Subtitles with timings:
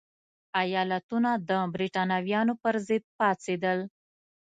[0.61, 3.79] ایالتونه د برېټانویانو پرضد پاڅېدل.